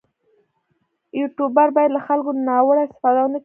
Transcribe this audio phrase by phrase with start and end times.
[1.19, 3.39] یوټوبر باید له خلکو ناوړه استفاده ونه کړي.